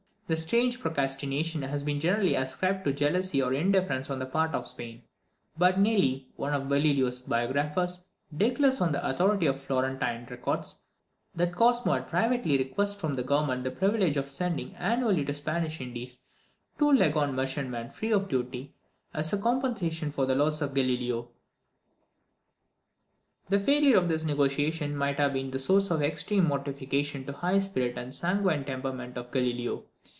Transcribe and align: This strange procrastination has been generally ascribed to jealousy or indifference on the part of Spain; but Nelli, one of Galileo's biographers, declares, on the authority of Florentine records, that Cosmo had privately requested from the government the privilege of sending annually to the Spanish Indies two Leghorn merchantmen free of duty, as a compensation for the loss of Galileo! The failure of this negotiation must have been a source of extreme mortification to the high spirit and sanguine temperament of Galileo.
This 0.27 0.43
strange 0.43 0.79
procrastination 0.79 1.61
has 1.63 1.83
been 1.83 1.99
generally 1.99 2.35
ascribed 2.35 2.85
to 2.85 2.93
jealousy 2.93 3.41
or 3.41 3.53
indifference 3.53 4.09
on 4.09 4.19
the 4.19 4.25
part 4.25 4.55
of 4.55 4.65
Spain; 4.65 5.01
but 5.57 5.77
Nelli, 5.77 6.27
one 6.37 6.53
of 6.53 6.69
Galileo's 6.69 7.19
biographers, 7.21 8.05
declares, 8.37 8.79
on 8.79 8.93
the 8.93 9.05
authority 9.05 9.45
of 9.45 9.59
Florentine 9.59 10.25
records, 10.31 10.83
that 11.35 11.53
Cosmo 11.53 11.91
had 11.95 12.07
privately 12.07 12.57
requested 12.57 13.01
from 13.01 13.15
the 13.15 13.23
government 13.23 13.65
the 13.65 13.71
privilege 13.71 14.15
of 14.15 14.29
sending 14.29 14.73
annually 14.75 15.25
to 15.25 15.33
the 15.33 15.33
Spanish 15.33 15.81
Indies 15.81 16.21
two 16.79 16.89
Leghorn 16.93 17.35
merchantmen 17.35 17.89
free 17.89 18.13
of 18.13 18.29
duty, 18.29 18.73
as 19.13 19.33
a 19.33 19.37
compensation 19.37 20.11
for 20.11 20.25
the 20.25 20.33
loss 20.35 20.61
of 20.61 20.73
Galileo! 20.73 21.27
The 23.49 23.59
failure 23.59 23.97
of 23.97 24.07
this 24.07 24.23
negotiation 24.23 24.95
must 24.95 25.17
have 25.19 25.33
been 25.33 25.53
a 25.53 25.59
source 25.59 25.91
of 25.91 26.01
extreme 26.01 26.45
mortification 26.47 27.25
to 27.25 27.33
the 27.33 27.37
high 27.39 27.59
spirit 27.59 27.97
and 27.97 28.13
sanguine 28.13 28.63
temperament 28.63 29.17
of 29.17 29.29
Galileo. 29.29 29.83